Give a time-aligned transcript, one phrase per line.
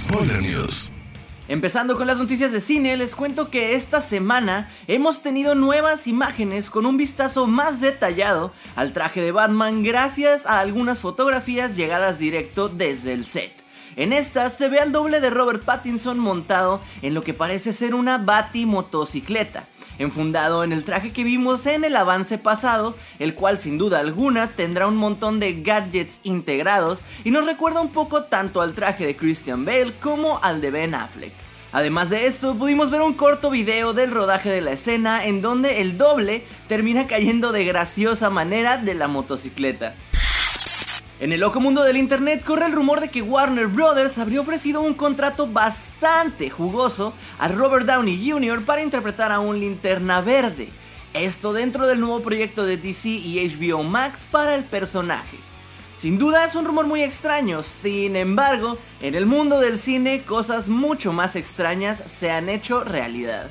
[0.00, 0.90] Spoiler News.
[1.46, 6.70] Empezando con las noticias de cine, les cuento que esta semana hemos tenido nuevas imágenes
[6.70, 12.70] con un vistazo más detallado al traje de Batman gracias a algunas fotografías llegadas directo
[12.70, 13.52] desde el set.
[13.96, 17.94] En esta se ve al doble de Robert Pattinson montado en lo que parece ser
[17.94, 19.66] una Bati motocicleta,
[20.00, 24.48] enfundado en el traje que vimos en el avance pasado, el cual sin duda alguna
[24.48, 29.14] tendrá un montón de gadgets integrados y nos recuerda un poco tanto al traje de
[29.14, 31.32] Christian Bale como al de Ben Affleck.
[31.72, 35.80] Además de esto, pudimos ver un corto video del rodaje de la escena en donde
[35.80, 39.94] el doble termina cayendo de graciosa manera de la motocicleta.
[41.20, 44.80] En el loco mundo del internet corre el rumor de que Warner Brothers habría ofrecido
[44.80, 48.64] un contrato bastante jugoso a Robert Downey Jr.
[48.64, 50.70] para interpretar a un linterna verde.
[51.12, 55.36] Esto dentro del nuevo proyecto de DC y HBO Max para el personaje.
[55.98, 60.68] Sin duda es un rumor muy extraño, sin embargo, en el mundo del cine cosas
[60.68, 63.50] mucho más extrañas se han hecho realidad.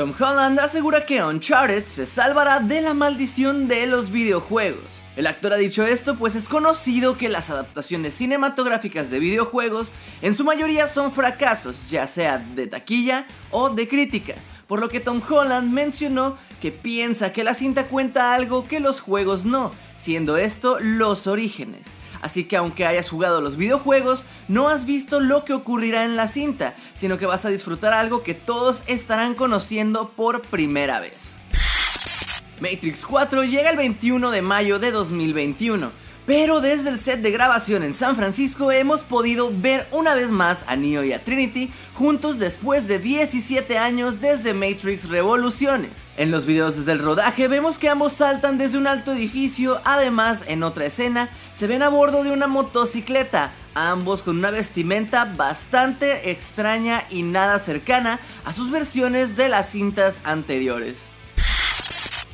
[0.00, 5.02] Tom Holland asegura que Uncharted se salvará de la maldición de los videojuegos.
[5.14, 10.34] El actor ha dicho esto pues es conocido que las adaptaciones cinematográficas de videojuegos en
[10.34, 15.20] su mayoría son fracasos, ya sea de taquilla o de crítica, por lo que Tom
[15.28, 20.78] Holland mencionó que piensa que la cinta cuenta algo que los juegos no, siendo esto
[20.80, 21.88] los orígenes.
[22.20, 26.28] Así que aunque hayas jugado los videojuegos, no has visto lo que ocurrirá en la
[26.28, 31.36] cinta, sino que vas a disfrutar algo que todos estarán conociendo por primera vez.
[32.60, 35.90] Matrix 4 llega el 21 de mayo de 2021.
[36.26, 40.64] Pero desde el set de grabación en San Francisco hemos podido ver una vez más
[40.66, 45.90] a Neo y a Trinity juntos después de 17 años desde Matrix Revoluciones.
[46.16, 50.44] En los videos desde el rodaje vemos que ambos saltan desde un alto edificio, además
[50.46, 56.30] en otra escena se ven a bordo de una motocicleta, ambos con una vestimenta bastante
[56.30, 61.10] extraña y nada cercana a sus versiones de las cintas anteriores.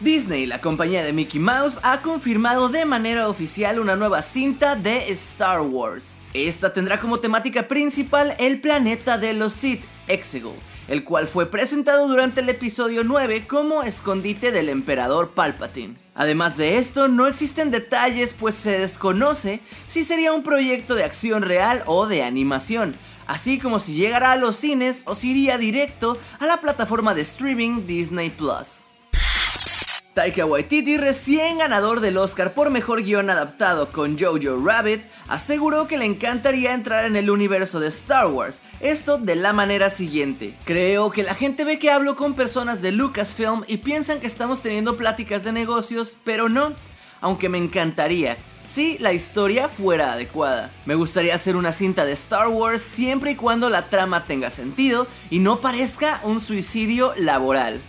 [0.00, 5.12] Disney, la compañía de Mickey Mouse, ha confirmado de manera oficial una nueva cinta de
[5.12, 6.18] Star Wars.
[6.32, 10.56] Esta tendrá como temática principal el planeta de los Sith, Exegol,
[10.88, 15.96] el cual fue presentado durante el episodio 9 como escondite del emperador Palpatine.
[16.14, 21.42] Además de esto, no existen detalles pues se desconoce si sería un proyecto de acción
[21.42, 22.94] real o de animación,
[23.26, 27.20] así como si llegará a los cines o si iría directo a la plataforma de
[27.20, 28.86] streaming Disney Plus.
[30.14, 35.98] Taika Waititi, recién ganador del Oscar por Mejor Guión Adaptado con Jojo Rabbit, aseguró que
[35.98, 40.56] le encantaría entrar en el universo de Star Wars, esto de la manera siguiente.
[40.64, 44.62] Creo que la gente ve que hablo con personas de Lucasfilm y piensan que estamos
[44.62, 46.72] teniendo pláticas de negocios, pero no,
[47.20, 48.36] aunque me encantaría.
[48.66, 50.72] Si la historia fuera adecuada.
[50.86, 55.06] Me gustaría hacer una cinta de Star Wars siempre y cuando la trama tenga sentido
[55.30, 57.80] y no parezca un suicidio laboral.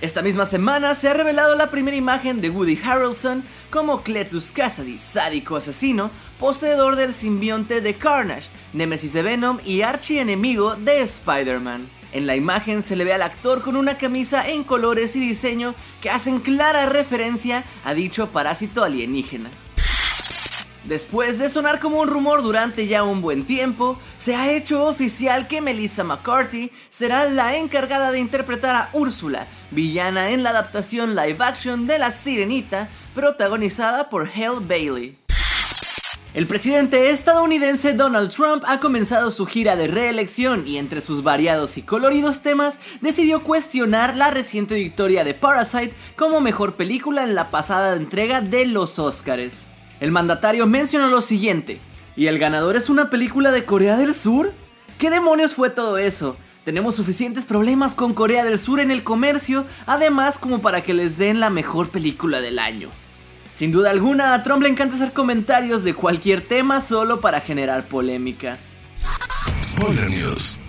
[0.00, 4.96] Esta misma semana se ha revelado la primera imagen de Woody Harrelson como Cletus Cassidy,
[4.96, 11.88] sádico asesino, poseedor del simbionte de Carnage, némesis de Venom y archienemigo de Spider-Man.
[12.12, 15.74] En la imagen se le ve al actor con una camisa en colores y diseño
[16.00, 19.50] que hacen clara referencia a dicho parásito alienígena.
[20.88, 25.46] Después de sonar como un rumor durante ya un buen tiempo, se ha hecho oficial
[25.46, 31.36] que Melissa McCarthy será la encargada de interpretar a Úrsula, villana en la adaptación live
[31.40, 35.18] action de La Sirenita, protagonizada por Hale Bailey.
[36.32, 41.76] El presidente estadounidense Donald Trump ha comenzado su gira de reelección y entre sus variados
[41.76, 47.50] y coloridos temas decidió cuestionar la reciente victoria de Parasite como mejor película en la
[47.50, 49.66] pasada entrega de los Oscars.
[50.00, 51.80] El mandatario mencionó lo siguiente,
[52.16, 54.52] ¿y el ganador es una película de Corea del Sur?
[54.96, 56.36] ¿Qué demonios fue todo eso?
[56.64, 61.18] Tenemos suficientes problemas con Corea del Sur en el comercio, además como para que les
[61.18, 62.90] den la mejor película del año.
[63.54, 67.88] Sin duda alguna, a Trump le encanta hacer comentarios de cualquier tema solo para generar
[67.88, 68.58] polémica.
[69.64, 70.60] Spoiler News.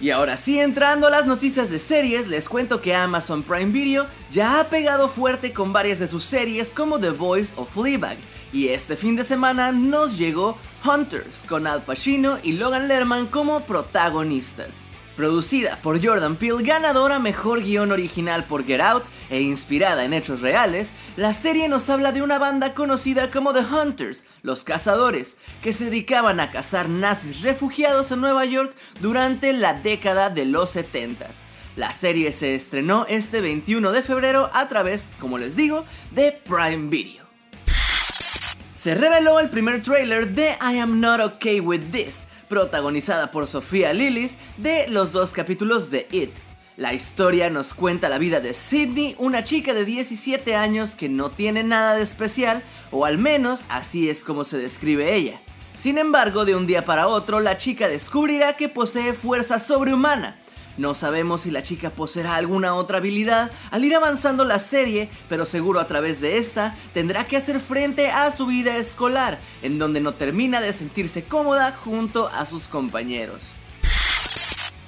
[0.00, 4.06] Y ahora sí, entrando a las noticias de series, les cuento que Amazon Prime Video
[4.30, 8.16] ya ha pegado fuerte con varias de sus series como The Voice o Fleabag,
[8.52, 13.60] y este fin de semana nos llegó Hunters, con Al Pacino y Logan Lerman como
[13.60, 14.87] protagonistas.
[15.18, 20.40] Producida por Jordan Peele, ganadora mejor guion original por Get Out e inspirada en hechos
[20.40, 25.72] reales, la serie nos habla de una banda conocida como The Hunters, los cazadores, que
[25.72, 31.26] se dedicaban a cazar nazis refugiados en Nueva York durante la década de los 70
[31.74, 36.90] La serie se estrenó este 21 de febrero a través, como les digo, de Prime
[36.90, 37.24] Video.
[38.76, 43.92] Se reveló el primer trailer de I Am Not Okay With This, protagonizada por Sofía
[43.92, 46.30] Lillis, de los dos capítulos de It.
[46.76, 51.30] La historia nos cuenta la vida de Sydney, una chica de 17 años que no
[51.30, 52.62] tiene nada de especial,
[52.92, 55.40] o al menos así es como se describe ella.
[55.74, 60.36] Sin embargo, de un día para otro, la chica descubrirá que posee fuerza sobrehumana,
[60.78, 65.44] no sabemos si la chica poseerá alguna otra habilidad al ir avanzando la serie, pero
[65.44, 70.00] seguro a través de esta tendrá que hacer frente a su vida escolar, en donde
[70.00, 73.50] no termina de sentirse cómoda junto a sus compañeros.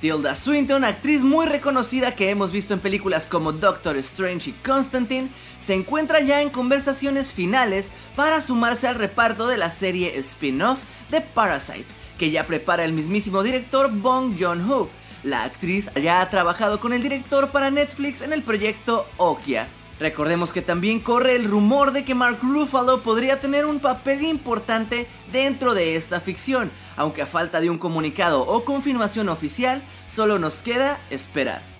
[0.00, 5.30] Tilda Swinton, actriz muy reconocida que hemos visto en películas como Doctor Strange y Constantine,
[5.58, 10.80] se encuentra ya en conversaciones finales para sumarse al reparto de la serie spin-off
[11.10, 11.86] de Parasite,
[12.18, 14.90] que ya prepara el mismísimo director Bong Joon-ho,
[15.26, 19.68] la actriz ya ha trabajado con el director para Netflix en el proyecto Okia.
[19.98, 25.08] Recordemos que también corre el rumor de que Mark Ruffalo podría tener un papel importante
[25.32, 30.62] dentro de esta ficción, aunque a falta de un comunicado o confirmación oficial, solo nos
[30.62, 31.75] queda esperar.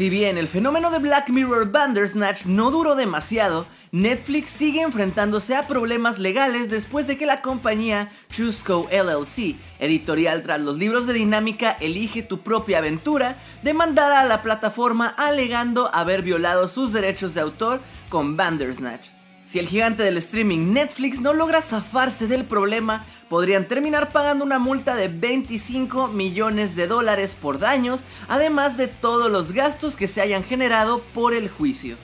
[0.00, 5.66] Si bien el fenómeno de Black Mirror Bandersnatch no duró demasiado, Netflix sigue enfrentándose a
[5.66, 11.72] problemas legales después de que la compañía Chusco LLC, editorial tras los libros de dinámica
[11.72, 17.82] Elige tu propia aventura, demandara a la plataforma alegando haber violado sus derechos de autor
[18.08, 19.19] con Bandersnatch.
[19.50, 24.60] Si el gigante del streaming Netflix no logra zafarse del problema, podrían terminar pagando una
[24.60, 30.20] multa de 25 millones de dólares por daños, además de todos los gastos que se
[30.20, 31.96] hayan generado por el juicio.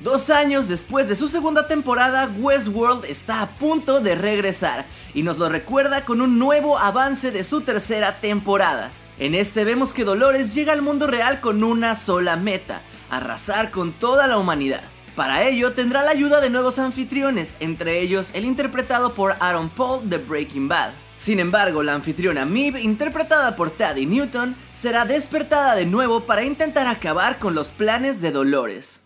[0.00, 5.38] Dos años después de su segunda temporada, Westworld está a punto de regresar y nos
[5.38, 8.90] lo recuerda con un nuevo avance de su tercera temporada.
[9.20, 13.92] En este vemos que Dolores llega al mundo real con una sola meta, arrasar con
[13.92, 14.82] toda la humanidad.
[15.20, 20.08] Para ello tendrá la ayuda de nuevos anfitriones, entre ellos el interpretado por Aaron Paul
[20.08, 20.92] de Breaking Bad.
[21.18, 26.86] Sin embargo, la anfitriona Mib, interpretada por Taddy Newton, será despertada de nuevo para intentar
[26.86, 29.02] acabar con los planes de Dolores.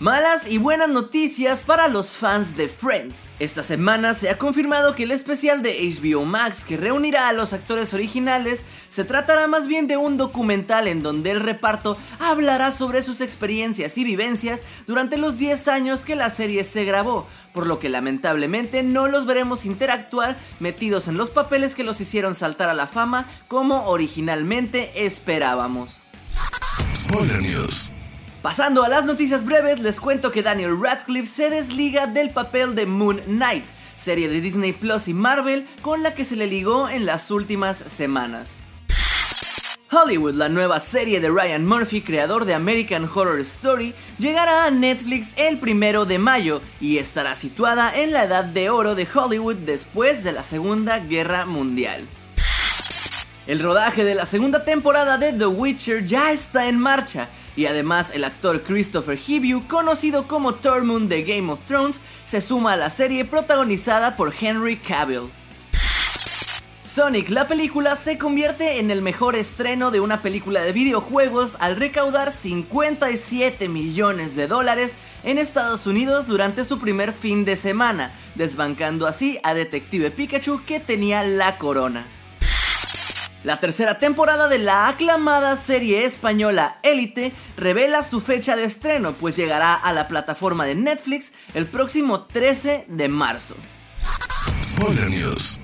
[0.00, 3.30] Malas y buenas noticias para los fans de Friends.
[3.38, 7.52] Esta semana se ha confirmado que el especial de HBO Max que reunirá a los
[7.52, 13.04] actores originales se tratará más bien de un documental en donde el reparto hablará sobre
[13.04, 17.78] sus experiencias y vivencias durante los 10 años que la serie se grabó, por lo
[17.78, 22.74] que lamentablemente no los veremos interactuar metidos en los papeles que los hicieron saltar a
[22.74, 26.02] la fama como originalmente esperábamos.
[26.96, 27.93] Spoiler News.
[28.44, 32.84] Pasando a las noticias breves, les cuento que Daniel Radcliffe se desliga del papel de
[32.84, 33.64] Moon Knight,
[33.96, 37.78] serie de Disney Plus y Marvel con la que se le ligó en las últimas
[37.78, 38.56] semanas.
[39.90, 45.32] Hollywood, la nueva serie de Ryan Murphy, creador de American Horror Story, llegará a Netflix
[45.38, 50.22] el primero de mayo y estará situada en la edad de oro de Hollywood después
[50.22, 52.06] de la Segunda Guerra Mundial.
[53.46, 58.10] El rodaje de la segunda temporada de The Witcher ya está en marcha y además
[58.14, 62.88] el actor Christopher Hibue, conocido como Tormund de Game of Thrones, se suma a la
[62.88, 65.30] serie protagonizada por Henry Cavill.
[66.82, 71.76] Sonic la película se convierte en el mejor estreno de una película de videojuegos al
[71.76, 79.06] recaudar 57 millones de dólares en Estados Unidos durante su primer fin de semana, desbancando
[79.06, 82.06] así a Detective Pikachu que tenía la corona.
[83.44, 89.36] La tercera temporada de la aclamada serie española Élite revela su fecha de estreno, pues
[89.36, 93.54] llegará a la plataforma de Netflix el próximo 13 de marzo.
[94.62, 95.60] Spoiler News.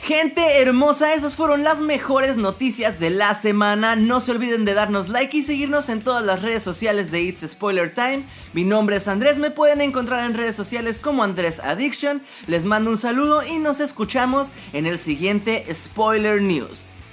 [0.00, 3.96] Gente hermosa, esas fueron las mejores noticias de la semana.
[3.96, 7.40] No se olviden de darnos like y seguirnos en todas las redes sociales de It's
[7.52, 8.24] Spoiler Time.
[8.52, 12.22] Mi nombre es Andrés, me pueden encontrar en redes sociales como Andrés Addiction.
[12.48, 16.84] Les mando un saludo y nos escuchamos en el siguiente Spoiler News.